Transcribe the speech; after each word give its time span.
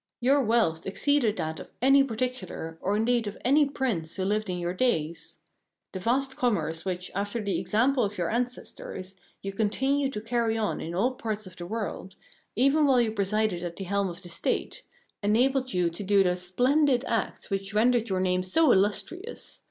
Your 0.19 0.41
wealth 0.41 0.87
exceeded 0.87 1.37
that 1.37 1.59
of 1.59 1.69
any 1.79 2.03
particular, 2.03 2.79
or 2.81 2.97
indeed 2.97 3.27
of 3.27 3.37
any 3.45 3.67
prince 3.69 4.15
who 4.15 4.25
lived 4.25 4.49
in 4.49 4.57
your 4.57 4.73
days. 4.73 5.37
The 5.91 5.99
vast 5.99 6.35
commerce 6.35 6.83
which, 6.85 7.11
after 7.13 7.39
the 7.39 7.59
example 7.59 8.03
of 8.03 8.17
your 8.17 8.31
ancestors, 8.31 9.15
you 9.43 9.53
continued 9.53 10.11
to 10.13 10.21
carry 10.21 10.57
on 10.57 10.81
in 10.81 10.95
all 10.95 11.11
parts 11.11 11.45
of 11.45 11.55
the 11.55 11.67
world, 11.67 12.15
even 12.55 12.87
while 12.87 12.99
you 12.99 13.11
presided 13.11 13.61
at 13.61 13.75
the 13.75 13.83
helm 13.83 14.09
of 14.09 14.23
the 14.23 14.29
State, 14.29 14.81
enabled 15.21 15.71
you 15.71 15.87
to 15.91 16.03
do 16.03 16.23
those 16.23 16.41
splendid 16.41 17.05
acts 17.05 17.51
which 17.51 17.75
rendered 17.75 18.09
your 18.09 18.21
name 18.21 18.41
so 18.41 18.71
illustrious. 18.73 19.59